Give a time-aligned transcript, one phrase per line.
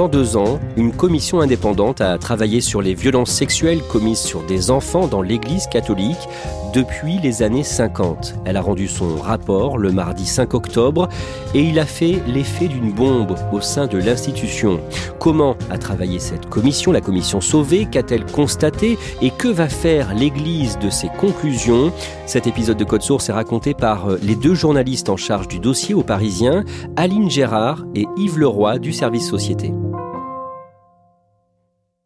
[0.00, 4.70] Pendant deux ans, une commission indépendante a travaillé sur les violences sexuelles commises sur des
[4.70, 6.26] enfants dans l'Église catholique
[6.72, 8.34] depuis les années 50.
[8.44, 11.08] Elle a rendu son rapport le mardi 5 octobre
[11.54, 14.80] et il a fait l'effet d'une bombe au sein de l'institution.
[15.18, 20.78] Comment a travaillé cette commission, la commission Sauvée Qu'a-t-elle constaté et que va faire l'Église
[20.78, 21.92] de ses conclusions?
[22.26, 25.58] Cet épisode de Code Source est raconté par euh, les deux journalistes en charge du
[25.58, 26.64] dossier aux Parisiens,
[26.96, 29.72] Aline Gérard et Yves Leroy du service Société.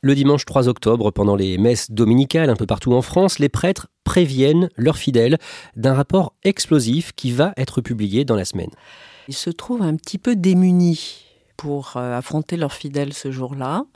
[0.05, 3.87] Le dimanche 3 octobre, pendant les messes dominicales un peu partout en France, les prêtres
[4.05, 5.39] préviennent leurs fidèles
[5.77, 8.69] d'un rapport explosif qui va être publié dans la semaine.
[9.29, 11.25] Ils se trouvent un petit peu démunis
[11.57, 13.87] pour euh, affronter leurs fidèles ce jour-là.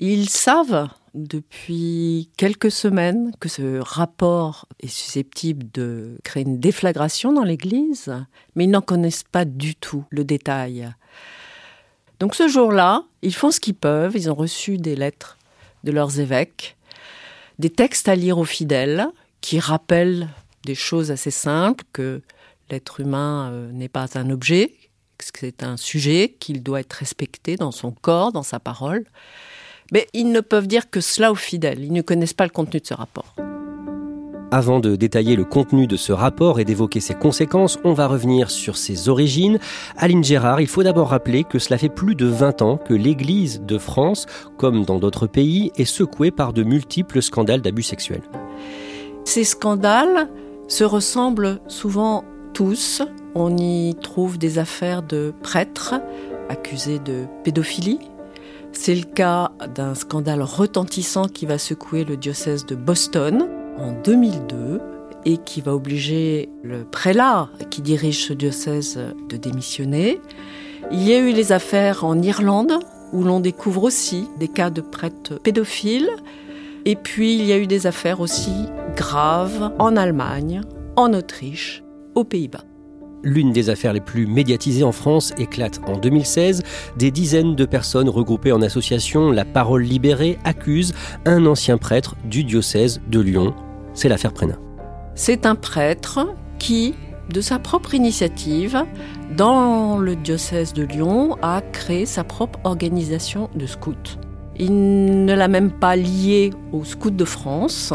[0.00, 7.44] Ils savent depuis quelques semaines que ce rapport est susceptible de créer une déflagration dans
[7.44, 8.12] l'Église,
[8.56, 10.92] mais ils n'en connaissent pas du tout le détail.
[12.18, 15.36] Donc ce jour-là, ils font ce qu'ils peuvent, ils ont reçu des lettres
[15.84, 16.76] de leurs évêques,
[17.58, 19.08] des textes à lire aux fidèles
[19.40, 20.28] qui rappellent
[20.64, 22.22] des choses assez simples, que
[22.70, 24.72] l'être humain euh, n'est pas un objet,
[25.18, 29.04] que c'est un sujet, qu'il doit être respecté dans son corps, dans sa parole.
[29.92, 32.80] Mais ils ne peuvent dire que cela aux fidèles, ils ne connaissent pas le contenu
[32.80, 33.34] de ce rapport.
[34.56, 38.50] Avant de détailler le contenu de ce rapport et d'évoquer ses conséquences, on va revenir
[38.50, 39.58] sur ses origines.
[39.98, 43.60] Aline Gérard, il faut d'abord rappeler que cela fait plus de 20 ans que l'Église
[43.60, 44.24] de France,
[44.56, 48.22] comme dans d'autres pays, est secouée par de multiples scandales d'abus sexuels.
[49.26, 50.30] Ces scandales
[50.68, 52.24] se ressemblent souvent
[52.54, 53.02] tous.
[53.34, 55.96] On y trouve des affaires de prêtres
[56.48, 57.98] accusés de pédophilie.
[58.72, 63.46] C'est le cas d'un scandale retentissant qui va secouer le diocèse de Boston
[63.78, 64.80] en 2002
[65.24, 68.98] et qui va obliger le prélat qui dirige ce diocèse
[69.28, 70.20] de démissionner.
[70.92, 72.78] Il y a eu les affaires en Irlande
[73.12, 76.08] où l'on découvre aussi des cas de prêtres pédophiles.
[76.84, 78.52] Et puis il y a eu des affaires aussi
[78.94, 80.60] graves en Allemagne,
[80.94, 81.82] en Autriche,
[82.14, 82.64] aux Pays-Bas.
[83.24, 86.62] L'une des affaires les plus médiatisées en France éclate en 2016.
[86.96, 90.94] Des dizaines de personnes regroupées en association La Parole Libérée accusent
[91.24, 93.54] un ancien prêtre du diocèse de Lyon
[93.96, 94.58] c'est l'affaire Prénat.
[95.16, 96.94] C'est un prêtre qui,
[97.32, 98.84] de sa propre initiative,
[99.36, 104.20] dans le diocèse de Lyon, a créé sa propre organisation de scouts.
[104.58, 107.92] Il ne l'a même pas lié aux scouts de France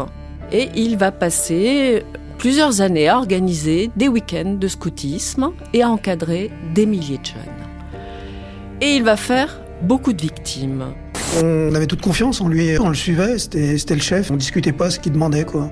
[0.52, 2.04] et il va passer
[2.38, 8.00] plusieurs années à organiser des week-ends de scoutisme et à encadrer des milliers de jeunes.
[8.80, 10.86] Et il va faire beaucoup de victimes.
[11.42, 14.90] On avait toute confiance en lui, on le suivait, c'était le chef, on discutait pas
[14.90, 15.70] ce qu'il demandait quoi.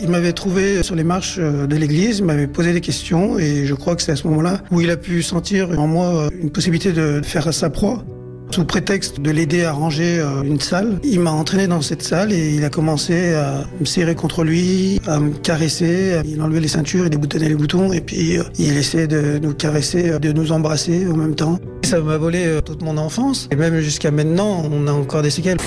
[0.00, 3.66] Il m'avait trouvé sur les marches euh, de l'église, il m'avait posé des questions et
[3.66, 6.50] je crois que c'est à ce moment-là où il a pu sentir en moi une
[6.50, 8.02] possibilité de faire sa proie.
[8.50, 12.32] Sous prétexte de l'aider à ranger euh, une salle, il m'a entraîné dans cette salle
[12.32, 16.20] et il a commencé à me serrer contre lui, à me caresser.
[16.26, 19.54] Il enlevait les ceintures, il déboutonnait les boutons et puis euh, il essayait de nous
[19.54, 21.58] caresser, de nous embrasser en même temps.
[21.84, 25.58] Ça m'a volé toute mon enfance et même jusqu'à maintenant, on a encore des séquelles.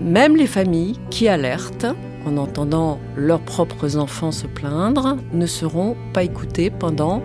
[0.00, 1.86] Même les familles qui alertent
[2.26, 7.22] en entendant leurs propres enfants se plaindre, ne seront pas écoutés pendant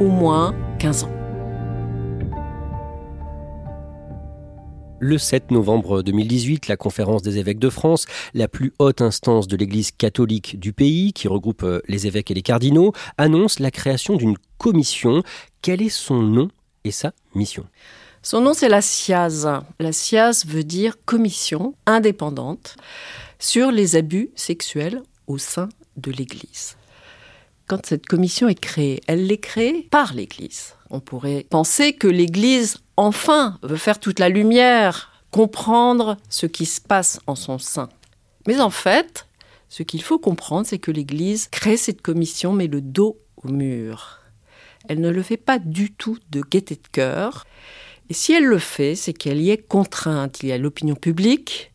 [0.00, 1.12] au moins 15 ans.
[5.02, 9.56] le 7 novembre 2018, la conférence des évêques de France, la plus haute instance de
[9.56, 14.14] l'Église catholique du pays, qui regroupe euh, les évêques et les cardinaux, annonce la création
[14.14, 15.24] d'une commission.
[15.60, 16.50] Quel est son nom
[16.84, 17.64] et sa mission?
[18.22, 19.48] Son nom, c'est la SIAZ.
[19.80, 22.76] La SIAZ veut dire commission indépendante
[23.42, 26.76] sur les abus sexuels au sein de l'Église.
[27.66, 30.76] Quand cette commission est créée, elle l'est créée par l'Église.
[30.90, 36.80] On pourrait penser que l'Église enfin veut faire toute la lumière, comprendre ce qui se
[36.80, 37.88] passe en son sein.
[38.46, 39.26] Mais en fait,
[39.68, 44.20] ce qu'il faut comprendre, c'est que l'Église crée cette commission, mais le dos au mur.
[44.88, 47.44] Elle ne le fait pas du tout de gaieté de cœur.
[48.08, 50.44] Et si elle le fait, c'est qu'elle y est contrainte.
[50.44, 51.71] Il y a l'opinion publique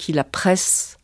[0.00, 0.96] qui la presse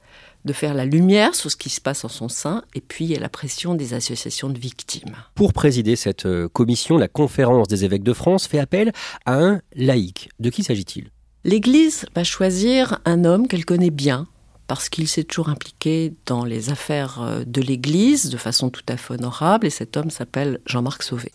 [0.46, 3.10] de faire la lumière sur ce qui se passe en son sein, et puis il
[3.10, 5.16] y a la pression des associations de victimes.
[5.34, 8.92] Pour présider cette euh, commission, la conférence des évêques de France fait appel
[9.26, 10.30] à un laïc.
[10.38, 11.10] De qui s'agit-il?
[11.44, 14.28] L'Église va choisir un homme qu'elle connaît bien,
[14.68, 18.96] parce qu'il s'est toujours impliqué dans les affaires euh, de l'Église de façon tout à
[18.96, 21.32] fait honorable, et cet homme s'appelle Jean-Marc Sauvé.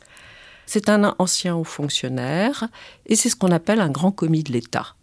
[0.66, 2.70] C'est un ancien haut fonctionnaire,
[3.08, 4.96] et c'est ce qu'on appelle un grand commis de l'État.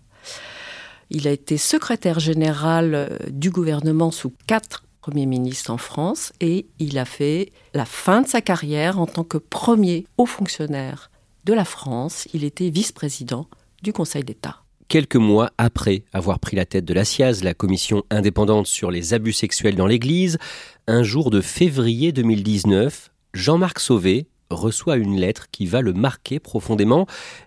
[1.11, 6.67] Il a été secrétaire général euh, du gouvernement sous quatre premiers ministres en France et
[6.79, 11.11] il a fait la fin de sa carrière en tant que premier haut fonctionnaire
[11.45, 12.29] de la France.
[12.35, 13.47] Il était vice-président
[13.83, 14.63] du Conseil d'État.
[14.89, 19.15] Quelques mois après avoir pris la tête de la SIAZ, la commission indépendante sur les
[19.15, 20.39] abus sexuels dans l'Église,
[20.87, 27.07] un jour de février 2019, Jean-Marc Sauvé reçoit une lettre qui va le marquer profondément.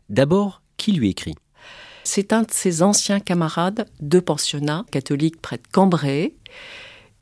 [0.10, 1.36] D'abord, qui lui écrit?
[2.04, 6.34] C'est un de ses anciens camarades de pensionnat catholique près de Cambrai.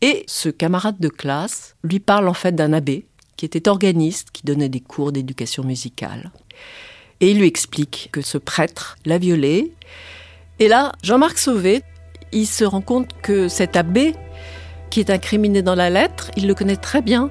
[0.02, 3.06] Et ce camarade de classe lui parle en fait d'un abbé
[3.36, 6.31] qui était organiste, qui donnait des cours d'éducation musicale.
[7.22, 9.74] Et il lui explique que ce prêtre l'a violé.
[10.60, 11.84] Et là, Jean-Marc Sauvé,
[12.31, 14.14] il se rend compte que cet abbé,
[14.90, 17.30] qui est incriminé dans la lettre, il le connaît très bien.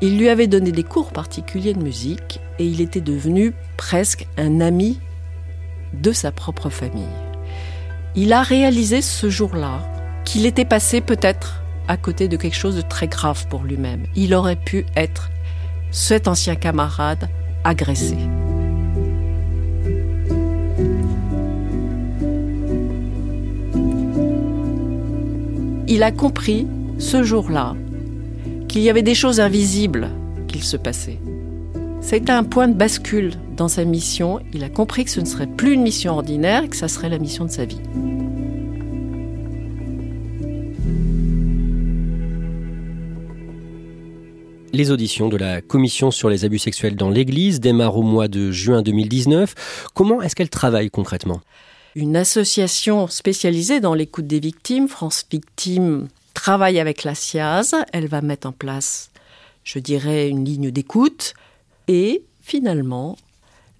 [0.00, 4.60] Il lui avait donné des cours particuliers de musique et il était devenu presque un
[4.60, 4.98] ami
[5.92, 7.04] de sa propre famille.
[8.14, 9.80] Il a réalisé ce jour-là
[10.24, 14.04] qu'il était passé peut-être à côté de quelque chose de très grave pour lui-même.
[14.14, 15.30] Il aurait pu être
[15.90, 17.28] cet ancien camarade
[17.64, 18.16] agressé.
[25.88, 26.66] Il a compris
[26.98, 27.74] ce jour-là
[28.68, 30.08] qu'il y avait des choses invisibles
[30.48, 31.18] qu'il se passait.
[32.00, 34.40] C'était un point de bascule dans sa mission.
[34.52, 37.20] Il a compris que ce ne serait plus une mission ordinaire, que ça serait la
[37.20, 37.78] mission de sa vie.
[44.72, 48.50] Les auditions de la Commission sur les abus sexuels dans l'Église démarrent au mois de
[48.50, 49.54] juin 2019.
[49.94, 51.40] Comment est-ce qu'elle travaille concrètement?
[51.94, 57.76] Une association spécialisée dans l'écoute des victimes, France Victimes, travaille avec la SIAZ.
[57.92, 59.12] Elle va mettre en place,
[59.62, 61.34] je dirais, une ligne d'écoute
[61.86, 63.16] et finalement,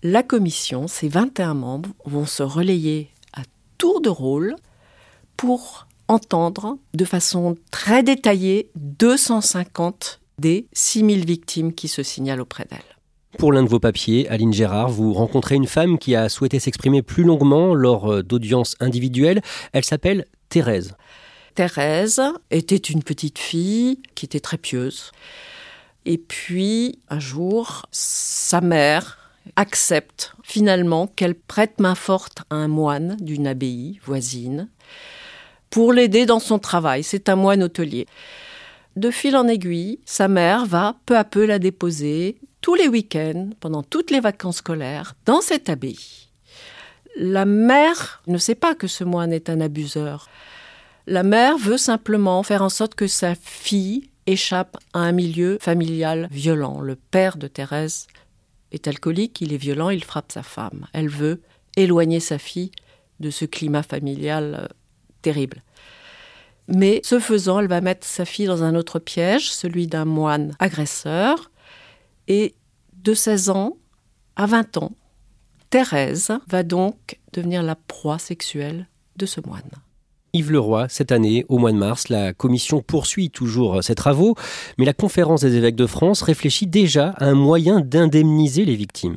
[0.02, 3.42] la commission, ses 21 membres, vont se relayer à
[3.78, 4.56] tour de rôle
[5.36, 12.80] pour entendre de façon très détaillée 250 des 6000 victimes qui se signalent auprès d'elle.
[13.38, 17.00] Pour l'un de vos papiers, Aline Gérard, vous rencontrez une femme qui a souhaité s'exprimer
[17.02, 19.40] plus longuement lors euh, d'audiences individuelles.
[19.72, 20.94] Elle s'appelle Thérèse.
[21.54, 25.12] Thérèse était une petite fille qui était très pieuse.
[26.04, 29.21] Et puis, un jour, sa mère
[29.56, 34.68] accepte finalement qu'elle prête main forte à un moine d'une abbaye voisine
[35.70, 37.02] pour l'aider dans son travail.
[37.02, 38.06] C'est un moine hôtelier.
[38.96, 43.50] De fil en aiguille, sa mère va peu à peu la déposer tous les week-ends,
[43.58, 46.28] pendant toutes les vacances scolaires, dans cette abbaye.
[47.16, 50.28] La mère ne sait pas que ce moine est un abuseur.
[51.06, 56.28] La mère veut simplement faire en sorte que sa fille échappe à un milieu familial
[56.30, 56.80] violent.
[56.80, 58.06] Le père de Thérèse
[58.72, 60.86] est alcoolique, il est violent, il frappe sa femme.
[60.92, 61.42] Elle veut
[61.76, 62.72] éloigner sa fille
[63.20, 64.66] de ce climat familial euh,
[65.22, 65.62] terrible.
[66.68, 70.54] Mais ce faisant, elle va mettre sa fille dans un autre piège, celui d'un moine
[70.58, 71.50] agresseur.
[72.28, 72.54] Et
[72.94, 73.76] de 16 ans
[74.36, 74.92] à 20 ans,
[75.70, 78.86] Thérèse va donc devenir la proie sexuelle
[79.16, 79.70] de ce moine.
[80.34, 84.34] Yves Leroy, cette année, au mois de mars, la commission poursuit toujours ses travaux,
[84.78, 89.16] mais la conférence des évêques de France réfléchit déjà à un moyen d'indemniser les victimes.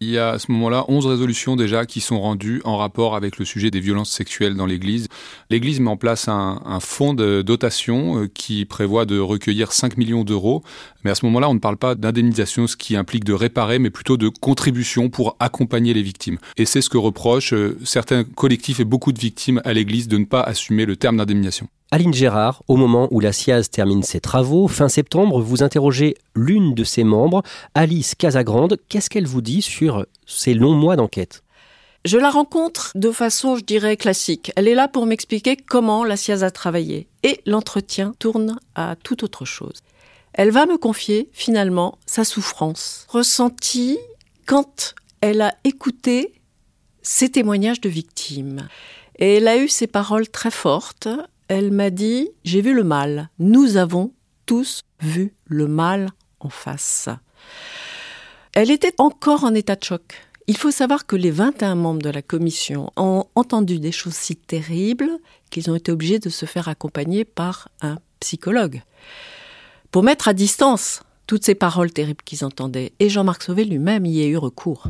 [0.00, 3.38] Il y a à ce moment-là 11 résolutions déjà qui sont rendues en rapport avec
[3.38, 5.06] le sujet des violences sexuelles dans l'Église.
[5.50, 9.96] L'Église met en place un, un fonds de dotation euh, qui prévoit de recueillir 5
[9.96, 10.64] millions d'euros,
[11.04, 13.90] mais à ce moment-là, on ne parle pas d'indemnisation, ce qui implique de réparer, mais
[13.90, 16.38] plutôt de contribution pour accompagner les victimes.
[16.56, 20.18] Et c'est ce que reprochent euh, certains collectifs et beaucoup de victimes à l'Église de
[20.18, 21.68] ne pas assumer le terme d'indemnisation.
[21.90, 26.74] Aline Gérard, au moment où la SIAZ termine ses travaux, fin septembre, vous interrogez l'une
[26.74, 27.42] de ses membres,
[27.74, 28.78] Alice Casagrande.
[28.88, 31.42] Qu'est-ce qu'elle vous dit sur ces longs mois d'enquête?
[32.06, 34.50] Je la rencontre de façon, je dirais, classique.
[34.56, 37.08] Elle est là pour m'expliquer comment la SIAZ a travaillé.
[37.22, 39.82] Et l'entretien tourne à toute autre chose.
[40.32, 43.98] Elle va me confier, finalement, sa souffrance, ressentie
[44.46, 46.32] quand elle a écouté
[47.02, 48.68] ces témoignages de victimes.
[49.18, 51.08] Et elle a eu ces paroles très fortes.
[51.48, 53.30] Elle m'a dit J'ai vu le mal.
[53.38, 54.12] Nous avons
[54.46, 57.08] tous vu le mal en face.
[58.54, 60.22] Elle était encore en état de choc.
[60.46, 64.36] Il faut savoir que les 21 membres de la commission ont entendu des choses si
[64.36, 65.10] terribles
[65.50, 68.82] qu'ils ont été obligés de se faire accompagner par un psychologue
[69.90, 72.92] pour mettre à distance toutes ces paroles terribles qu'ils entendaient.
[73.00, 74.86] Et Jean-Marc Sauvé lui-même y a eu recours.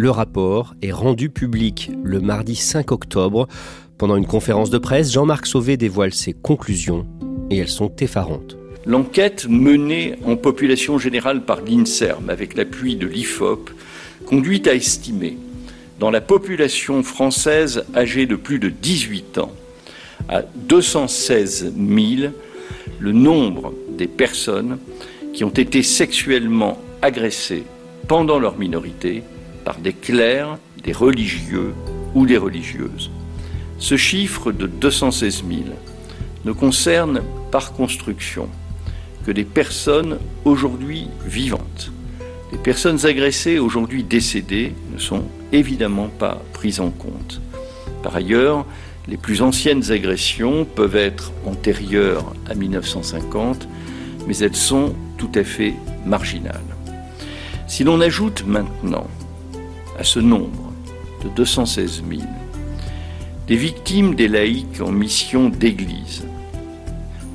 [0.00, 3.48] Le rapport est rendu public le mardi 5 octobre.
[3.98, 7.04] Pendant une conférence de presse, Jean-Marc Sauvé dévoile ses conclusions
[7.50, 8.56] et elles sont effarantes.
[8.86, 13.70] L'enquête menée en population générale par l'INSERM avec l'appui de l'IFOP
[14.24, 15.36] conduit à estimer
[15.98, 19.52] dans la population française âgée de plus de 18 ans
[20.28, 22.32] à 216 000
[23.00, 24.78] le nombre des personnes
[25.32, 27.64] qui ont été sexuellement agressées
[28.06, 29.24] pendant leur minorité
[29.68, 31.74] par des clercs, des religieux
[32.14, 33.10] ou des religieuses.
[33.78, 35.60] Ce chiffre de 216 000
[36.46, 37.20] ne concerne
[37.50, 38.48] par construction
[39.26, 41.92] que des personnes aujourd'hui vivantes.
[42.50, 47.42] Les personnes agressées aujourd'hui décédées ne sont évidemment pas prises en compte.
[48.02, 48.64] Par ailleurs,
[49.06, 53.68] les plus anciennes agressions peuvent être antérieures à 1950,
[54.26, 55.74] mais elles sont tout à fait
[56.06, 56.62] marginales.
[57.66, 59.06] Si l'on ajoute maintenant
[59.98, 60.72] à ce nombre
[61.24, 62.22] de 216 000
[63.48, 66.26] des victimes des laïcs en mission d'église,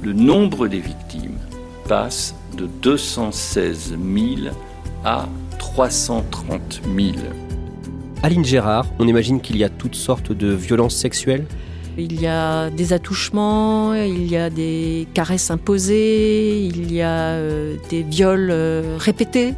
[0.03, 1.39] le nombre des victimes
[1.87, 4.53] passe de 216 000
[5.03, 5.27] à
[5.57, 7.09] 330 000.
[8.21, 11.45] Aline Gérard, on imagine qu'il y a toutes sortes de violences sexuelles?
[11.97, 17.75] Il y a des attouchements, il y a des caresses imposées, il y a euh,
[17.89, 19.55] des viols euh, répétés.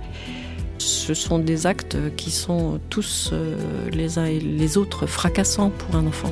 [0.85, 3.57] Ce sont des actes qui sont tous euh,
[3.89, 6.29] les uns et les autres fracassants pour un enfant.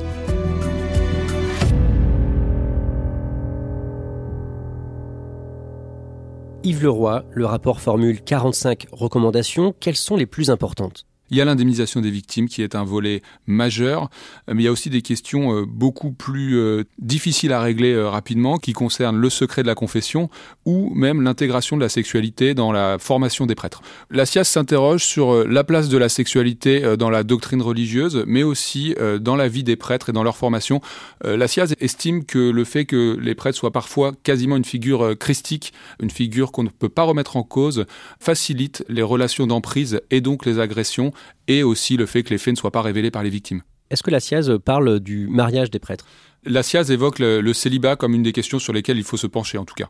[6.62, 9.74] Yves Leroy, le rapport formule 45 recommandations.
[9.80, 11.04] Quelles sont les plus importantes?
[11.30, 14.10] Il y a l'indemnisation des victimes qui est un volet majeur,
[14.46, 18.08] mais il y a aussi des questions euh, beaucoup plus euh, difficiles à régler euh,
[18.08, 20.28] rapidement qui concernent le secret de la confession
[20.66, 23.80] ou même l'intégration de la sexualité dans la formation des prêtres.
[24.10, 28.94] La SIAS s'interroge sur la place de la sexualité dans la doctrine religieuse, mais aussi
[29.20, 30.80] dans la vie des prêtres et dans leur formation.
[31.22, 35.72] La SIAS estime que le fait que les prêtres soient parfois quasiment une figure christique,
[36.02, 37.84] une figure qu'on ne peut pas remettre en cause,
[38.20, 41.12] facilite les relations d'emprise et donc les agressions
[41.48, 43.62] et aussi le fait que les faits ne soient pas révélés par les victimes.
[43.90, 46.06] Est-ce que la SIAZ parle du mariage des prêtres?
[46.44, 49.58] La SIAZ évoque le, célibat comme une des questions sur lesquelles il faut se pencher
[49.58, 49.88] en tout cas.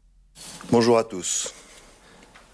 [0.70, 1.54] Bonjour à tous.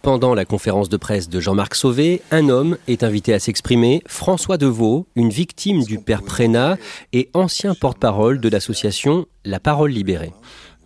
[0.03, 4.57] Pendant la conférence de presse de Jean-Marc Sauvé, un homme est invité à s'exprimer, François
[4.57, 6.79] Deveau, une victime du père Prénat
[7.12, 10.33] et ancien porte-parole de l'association La Parole Libérée.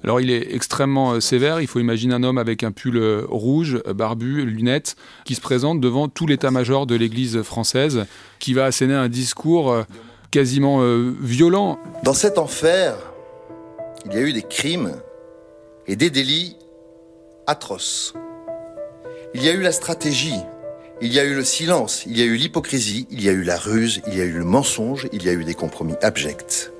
[0.05, 3.25] Alors il est extrêmement euh, sévère, il faut imaginer un homme avec un pull euh,
[3.27, 8.05] rouge, euh, barbu, lunettes, qui se présente devant tout l'état-major de l'Église française,
[8.39, 9.75] qui va asséner un discours
[10.31, 10.83] quasiment
[11.21, 11.79] violent.
[12.03, 12.97] Dans cet enfer,
[14.05, 14.93] il y a eu des crimes
[15.87, 16.57] et des délits
[17.47, 18.13] atroces.
[19.33, 20.41] Il y a eu la stratégie,
[21.01, 23.43] il y a eu le silence, il y a eu l'hypocrisie, il y a eu
[23.43, 26.71] la ruse, il y a eu le mensonge, il y a eu des compromis abjects.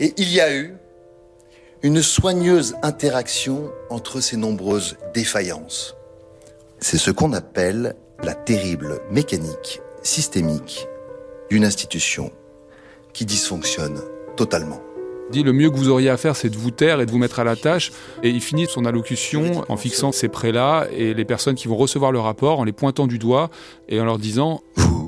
[0.00, 0.74] Et il y a eu
[1.82, 5.96] une soigneuse interaction entre ces nombreuses défaillances.
[6.78, 10.86] C'est ce qu'on appelle la terrible mécanique systémique
[11.50, 12.30] d'une institution
[13.12, 14.00] qui dysfonctionne
[14.36, 14.80] totalement.
[15.32, 17.18] Dit le mieux que vous auriez à faire, c'est de vous taire et de vous
[17.18, 17.90] mettre à la tâche.
[18.22, 22.12] Et il finit son allocution en fixant ces prélats et les personnes qui vont recevoir
[22.12, 23.50] le rapport en les pointant du doigt
[23.88, 25.01] et en leur disant Vous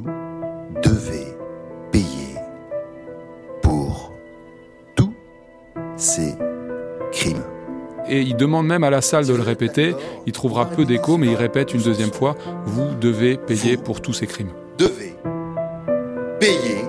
[8.15, 9.93] Et il demande même à la salle de le répéter.
[10.25, 14.13] Il trouvera peu d'écho, mais il répète une deuxième fois Vous devez payer pour tous
[14.13, 14.53] ces crimes.
[14.79, 15.17] Devez
[16.39, 16.85] payer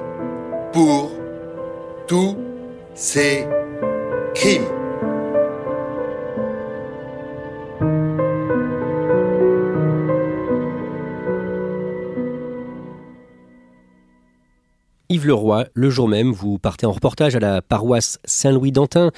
[0.71, 1.09] pour
[2.05, 2.37] tous
[2.93, 3.47] ces
[4.35, 4.84] crimes.
[15.15, 19.11] Yves Leroy, le jour même, vous partez en reportage à la paroisse Saint-Louis d'Antin,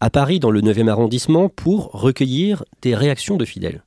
[0.00, 3.82] à Paris, dans le 9e arrondissement, pour recueillir des réactions de fidèles.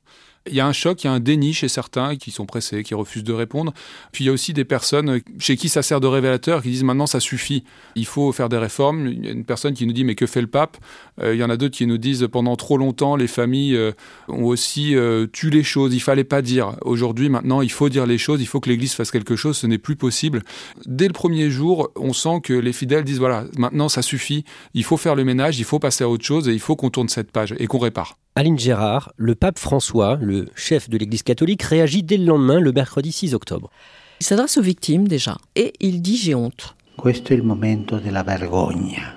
[0.48, 2.84] Il y a un choc, il y a un déni chez certains qui sont pressés,
[2.84, 3.74] qui refusent de répondre.
[4.12, 6.84] Puis il y a aussi des personnes chez qui ça sert de révélateur, qui disent
[6.84, 7.64] maintenant ça suffit,
[7.96, 9.08] il faut faire des réformes.
[9.08, 10.78] Il y a une personne qui nous dit mais que fait le pape?
[11.20, 13.92] Euh, Il y en a d'autres qui nous disent pendant trop longtemps les familles euh,
[14.28, 16.76] ont aussi euh, tué les choses, il fallait pas dire.
[16.82, 19.66] Aujourd'hui maintenant il faut dire les choses, il faut que l'Église fasse quelque chose, ce
[19.66, 20.44] n'est plus possible.
[20.86, 24.84] Dès le premier jour, on sent que les fidèles disent voilà maintenant ça suffit, il
[24.84, 27.10] faut faire le ménage, il faut passer à autre chose et il faut qu'on tourne
[27.10, 28.18] cette page et qu'on répare.
[28.38, 32.74] Aline Gérard, le pape François, le chef de l'Église catholique, réagit dès le lendemain, le
[32.74, 33.70] mercredi 6 octobre.
[34.20, 36.76] Il s'adresse aux victimes déjà et il dit j'ai honte.
[36.98, 39.16] Questo è il momento della vergogna.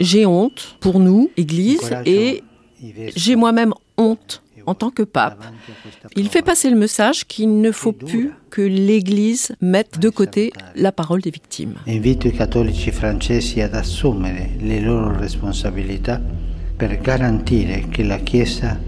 [0.00, 2.42] J'ai honte pour nous, Église, et
[3.14, 5.44] j'ai moi-même honte en tant que pape.
[6.16, 10.90] Il fait passer le message qu'il ne faut plus que l'Église mette de côté la
[10.90, 11.74] parole des victimes.
[11.86, 16.18] Invito i cattolici francesi ad assumere le loro responsabilità
[16.86, 18.78] per garantire che la Chiesa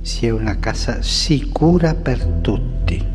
[0.00, 3.11] sia una casa sicura per tutti.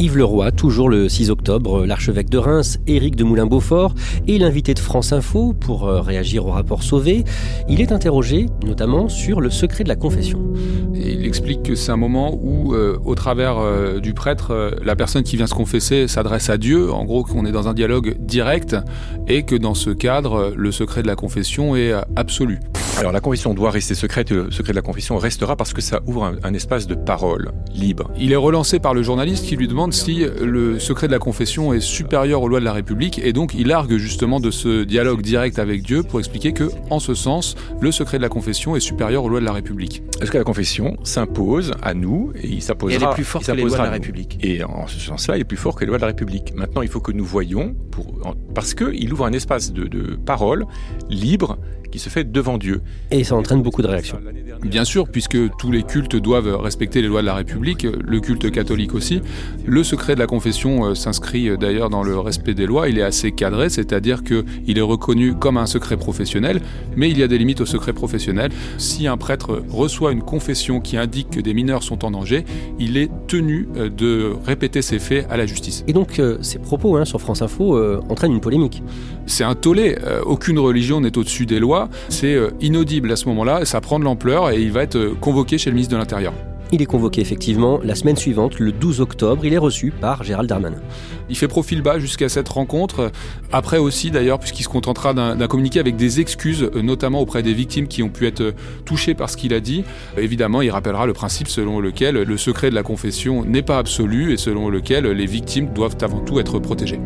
[0.00, 3.94] Yves Leroy, toujours le 6 octobre, l'archevêque de Reims, Éric de Moulin-Beaufort,
[4.26, 7.24] et l'invité de France Info pour euh, réagir au rapport Sauvé.
[7.68, 10.40] Il est interrogé notamment sur le secret de la confession.
[10.94, 14.70] Et il explique que c'est un moment où, euh, au travers euh, du prêtre, euh,
[14.82, 17.74] la personne qui vient se confesser s'adresse à Dieu, en gros qu'on est dans un
[17.74, 18.76] dialogue direct,
[19.28, 22.58] et que dans ce cadre, le secret de la confession est euh, absolu.
[22.98, 25.80] Alors la confession doit rester secrète et le secret de la confession restera parce que
[25.80, 28.10] ça ouvre un, un espace de parole libre.
[28.18, 31.72] Il est relancé par le journaliste qui lui demande si le secret de la confession
[31.72, 35.22] est supérieur aux lois de la République et donc il argue justement de ce dialogue
[35.22, 38.80] direct avec Dieu pour expliquer que, en ce sens, le secret de la confession est
[38.80, 40.02] supérieur aux lois de la République.
[40.18, 42.96] Parce que la confession s'impose à nous et il s'imposera.
[42.96, 43.90] Elle est plus forte que les lois de la.
[43.90, 44.38] République.
[44.42, 46.54] Et en ce sens-là, il est plus fort que les lois de la République.
[46.54, 48.06] Maintenant, il faut que nous voyons, pour,
[48.54, 50.66] parce qu'il ouvre un espace de, de parole
[51.08, 51.58] libre
[51.90, 52.82] qui se fait devant Dieu.
[53.10, 54.18] Et ça entraîne beaucoup de réactions.
[54.62, 58.50] Bien sûr, puisque tous les cultes doivent respecter les lois de la République, le culte
[58.50, 59.22] catholique aussi.
[59.64, 62.88] Le secret de la confession euh, s'inscrit euh, d'ailleurs dans le respect des lois.
[62.88, 66.60] Il est assez cadré, c'est-à-dire qu'il est reconnu comme un secret professionnel,
[66.96, 68.50] mais il y a des limites au secret professionnel.
[68.78, 72.44] Si un prêtre reçoit une confession qui indique que des mineurs sont en danger,
[72.78, 75.84] il est tenu euh, de répéter ces faits à la justice.
[75.86, 78.82] Et donc, euh, ces propos hein, sur France Info euh, entraînent une polémique.
[79.26, 79.96] C'est un tollé.
[80.04, 81.79] Euh, aucune religion n'est au-dessus des lois.
[82.08, 83.64] C'est euh, inaudible à ce moment-là.
[83.64, 86.32] Ça prend de l'ampleur et il va être euh, convoqué chez le ministre de l'Intérieur.
[86.72, 89.44] Il est convoqué effectivement la semaine suivante, le 12 octobre.
[89.44, 90.78] Il est reçu par Gérald Darmanin.
[91.28, 93.10] Il fait profil bas jusqu'à cette rencontre.
[93.50, 97.54] Après aussi, d'ailleurs, puisqu'il se contentera d'un communiqué avec des excuses, euh, notamment auprès des
[97.54, 99.82] victimes qui ont pu être touchées par ce qu'il a dit.
[100.16, 104.32] Évidemment, il rappellera le principe selon lequel le secret de la confession n'est pas absolu
[104.32, 107.00] et selon lequel les victimes doivent avant tout être protégées.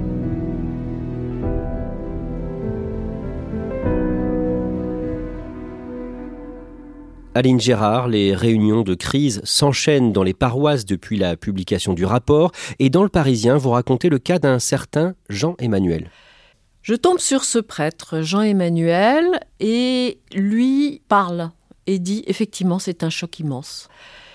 [7.37, 12.53] Aline Gérard, les réunions de crise s'enchaînent dans les paroisses depuis la publication du rapport.
[12.79, 16.11] Et dans le Parisien, vous racontez le cas d'un certain Jean-Emmanuel.
[16.83, 21.51] Je tombe sur ce prêtre, Jean-Emmanuel, et lui parle
[21.87, 23.89] et dit effectivement c'est un choc immense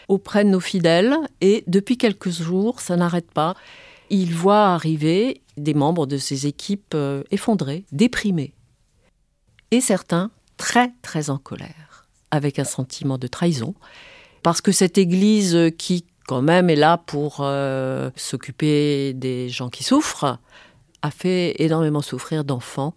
[0.07, 3.55] auprès de nos fidèles et depuis quelques jours ça n'arrête pas.
[4.09, 8.53] Il voit arriver des membres de ses équipes euh, effondrés, déprimés
[9.71, 11.88] et certains très très en colère
[12.32, 13.74] avec un sentiment de trahison
[14.44, 19.84] parce que cette église qui quand même est là pour euh, s'occuper des gens qui
[19.84, 20.38] souffrent
[21.02, 22.94] a fait énormément souffrir d'enfants.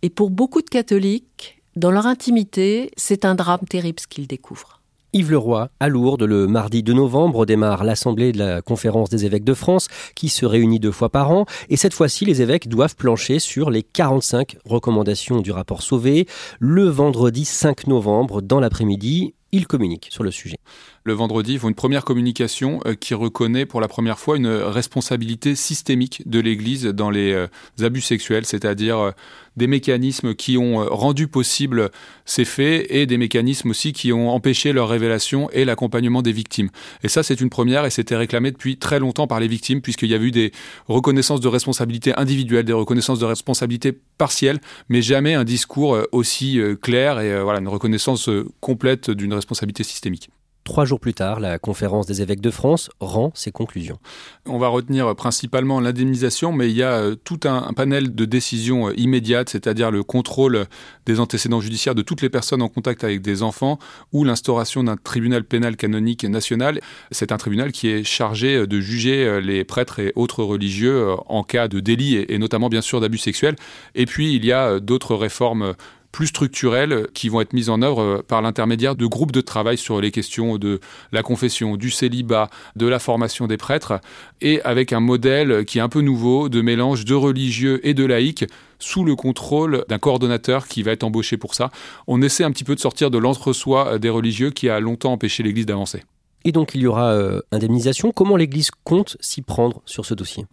[0.00, 4.80] Et pour beaucoup de catholiques, dans leur intimité, c'est un drame terrible ce qu'ils découvrent.
[5.14, 9.44] Yves Leroy, à Lourdes, le mardi 2 novembre, démarre l'Assemblée de la Conférence des évêques
[9.44, 11.46] de France, qui se réunit deux fois par an.
[11.68, 16.26] Et cette fois-ci, les évêques doivent plancher sur les 45 recommandations du rapport Sauvé.
[16.58, 20.58] Le vendredi 5 novembre, dans l'après-midi, ils communiquent sur le sujet.
[21.04, 24.48] Le vendredi, ils font une première communication euh, qui reconnaît pour la première fois une
[24.48, 27.46] responsabilité systémique de l'Église dans les euh,
[27.82, 29.10] abus sexuels, c'est-à-dire euh,
[29.58, 31.90] des mécanismes qui ont rendu possible
[32.24, 36.70] ces faits et des mécanismes aussi qui ont empêché leur révélation et l'accompagnement des victimes.
[37.02, 40.08] Et ça, c'est une première et c'était réclamé depuis très longtemps par les victimes puisqu'il
[40.08, 40.52] y a eu des
[40.88, 47.20] reconnaissances de responsabilité individuelles, des reconnaissances de responsabilité partielles, mais jamais un discours aussi clair
[47.20, 48.28] et voilà une reconnaissance
[48.60, 50.30] complète d'une responsabilité systémique.
[50.64, 53.98] Trois jours plus tard, la conférence des évêques de France rend ses conclusions.
[54.46, 58.88] On va retenir principalement l'indemnisation, mais il y a euh, tout un, panel de décisions
[58.88, 60.64] euh, immédiates, c'est-à-dire le contrôle
[61.04, 63.78] des antécédents judiciaires de toutes les personnes en contact avec des enfants
[64.14, 66.80] ou l'instauration d'un tribunal pénal canonique national.
[67.10, 71.42] C'est un tribunal qui est chargé euh, de juger les prêtres et autres religieux en
[71.42, 73.56] cas de délit et notamment bien sûr d'abus sexuels.
[73.94, 75.74] Et puis il y a d'autres réformes
[76.14, 79.76] plus structurelles qui vont être mises en œuvre euh, par l'intermédiaire de groupes de travail
[79.76, 80.78] sur les questions de
[81.10, 84.00] la confession, du célibat, de la formation des prêtres,
[84.40, 88.04] et avec un modèle qui est un peu nouveau de mélange de religieux et de
[88.04, 88.44] laïcs
[88.78, 91.72] sous le contrôle d'un coordonnateur qui va être embauché pour ça.
[92.06, 95.42] On essaie un petit peu de sortir de l'entre-soi des religieux qui a longtemps empêché
[95.42, 96.04] l'Église d'avancer.
[96.44, 98.12] Et donc il y aura euh, indemnisation.
[98.12, 100.44] Comment l'Église compte s'y prendre sur ce dossier?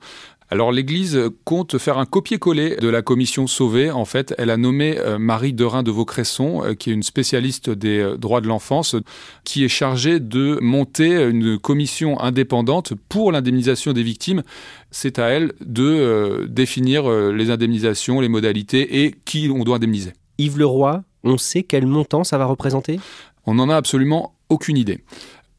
[0.51, 3.89] Alors l'Église compte faire un copier-coller de la commission Sauvé.
[3.89, 7.69] En fait, elle a nommé euh, Marie Derain de Vaucresson, euh, qui est une spécialiste
[7.69, 8.97] des euh, droits de l'enfance,
[9.45, 14.43] qui est chargée de monter une commission indépendante pour l'indemnisation des victimes.
[14.91, 20.11] C'est à elle de définir les indemnisations, les modalités et qui on doit indemniser.
[20.37, 22.99] Yves Leroy, on sait quel montant ça va représenter?
[23.45, 24.99] On n'en a absolument aucune idée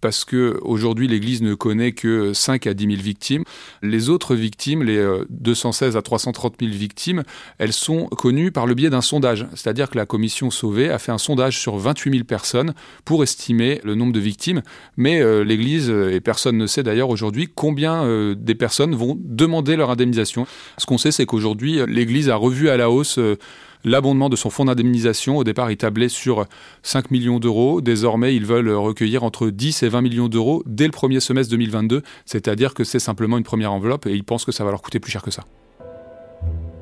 [0.03, 3.45] parce que aujourd'hui l'Église ne connaît que 5 à 10 000 victimes.
[3.83, 7.23] Les autres victimes, les 216 euh, à 330 000 victimes,
[7.57, 9.47] elles sont connues par le biais d'un sondage.
[9.55, 13.81] C'est-à-dire que la commission Sauvé a fait un sondage sur 28 000 personnes pour estimer
[13.85, 14.63] le nombre de victimes.
[14.97, 19.77] Mais euh, l'Église, et personne ne sait d'ailleurs aujourd'hui, combien euh, des personnes vont demander
[19.77, 20.47] leur indemnisation.
[20.79, 23.21] Ce qu'on sait, c'est qu'aujourd'hui, l'Église a revu à la hausse
[23.85, 25.37] l'abondement de son fonds d'indemnisation.
[25.37, 26.47] Au départ, il tablait sur
[26.83, 27.81] 5 millions d'euros.
[27.81, 32.03] Désormais, ils veulent recueillir entre 10 et 20 millions d'euros dès le premier semestre 2022.
[32.27, 35.01] C'est-à-dire que c'est simplement une première enveloppe et ils pensent que ça va leur coûter
[35.01, 35.45] plus cher que ça.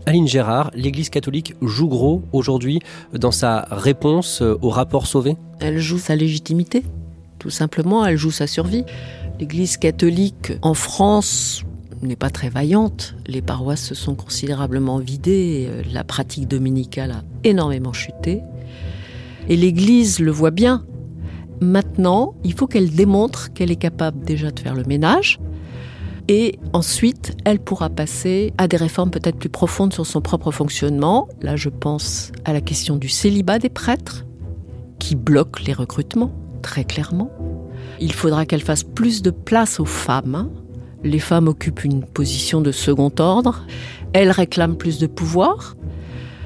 [0.06, 2.80] Aline Gérard, l'Église catholique joue gros aujourd'hui
[3.12, 5.36] dans sa réponse au rapport Sauvé?
[5.60, 6.84] Elle joue sa légitimité,
[7.38, 8.84] tout simplement, elle joue sa survie.
[9.38, 11.64] L'Église catholique en France
[12.02, 13.14] n'est pas très vaillante.
[13.26, 18.40] Les paroisses se sont considérablement vidées, euh, la pratique dominicale a énormément chuté.
[19.48, 20.84] Et l'Église le voit bien.
[21.60, 25.38] Maintenant, il faut qu'elle démontre qu'elle est capable déjà de faire le ménage.
[26.28, 31.28] Et ensuite, elle pourra passer à des réformes peut-être plus profondes sur son propre fonctionnement.
[31.42, 34.24] Là, je pense à la question du célibat des prêtres,
[34.98, 36.32] qui bloque les recrutements,
[36.62, 37.30] très clairement.
[38.00, 40.50] Il faudra qu'elle fasse plus de place aux femmes, hein
[41.04, 43.66] les femmes occupent une position de second ordre,
[44.12, 45.76] elles réclament plus de pouvoir,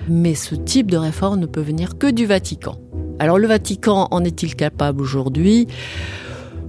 [0.09, 2.79] mais ce type de réforme ne peut venir que du Vatican.
[3.19, 5.67] Alors le Vatican en est-il capable aujourd'hui?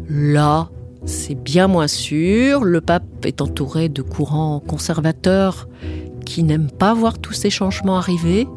[0.07, 0.69] Là,
[1.05, 2.63] c'est bien moins sûr.
[2.63, 5.67] Le pape est entouré de courants conservateurs
[6.25, 8.47] qui n'aiment pas voir tous ces changements arriver.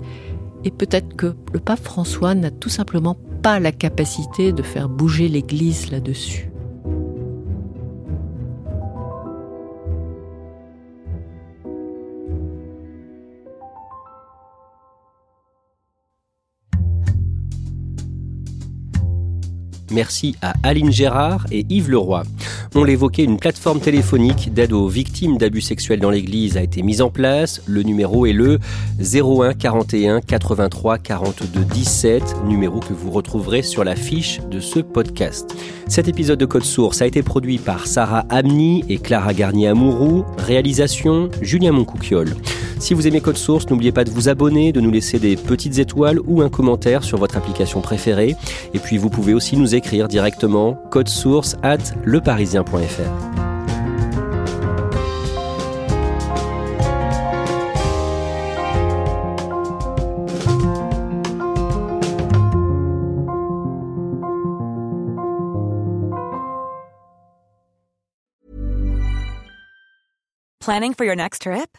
[0.65, 5.29] Et peut-être que le pape François n'a tout simplement pas la capacité de faire bouger
[5.29, 6.51] l'Église là-dessus.
[19.99, 22.23] Merci à Aline Gérard et Yves Leroy.
[22.77, 27.03] On l'évoquait, une plateforme téléphonique d'aide aux victimes d'abus sexuels dans l'Église a été mise
[27.03, 27.63] en place.
[27.67, 28.61] Le numéro est le
[29.01, 35.57] 01 41 83 42 17, numéro que vous retrouverez sur la fiche de ce podcast.
[35.89, 40.25] Cet épisode de Code Source a été produit par Sarah Amni et Clara Garnier-Amouroux.
[40.39, 42.37] Réalisation Julien Moncouquiole.
[42.81, 45.79] Si vous aimez Code Source, n'oubliez pas de vous abonner, de nous laisser des petites
[45.79, 48.37] étoiles ou un commentaire sur votre application préférée.
[48.73, 52.69] Et puis vous pouvez aussi nous écrire directement code source at leparisien.fr.
[70.61, 71.79] Planning for your next trip?